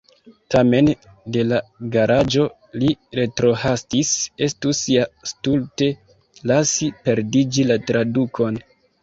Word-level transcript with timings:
Tamen 0.53 0.87
de 1.33 1.43
la 1.49 1.59
garaĝo 1.95 2.45
li 2.83 2.89
retrohastis, 3.19 4.15
estus 4.49 4.81
ja 4.95 5.05
stulte 5.33 5.91
lasi 6.55 6.91
perdiĝi 7.05 7.69
la 7.71 7.81
tradukon. 7.93 8.61